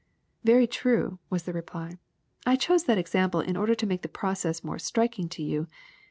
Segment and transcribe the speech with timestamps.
[0.31, 1.89] ''< i Very true, ''was the reply.
[1.89, 1.97] *^
[2.43, 5.67] I chose that exam ple in order to make the process more striking to you.